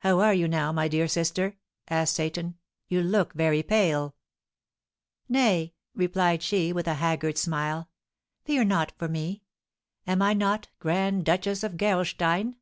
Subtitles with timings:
[0.00, 1.56] "How are you now, my dear sister?"
[1.88, 2.56] asked Seyton.
[2.88, 4.16] "You look very pale."
[5.28, 7.88] "Nay," replied she, with a haggard smile,
[8.44, 9.44] "fear not for me;
[10.04, 12.56] am I not Grand Duchess of Gerolstein?"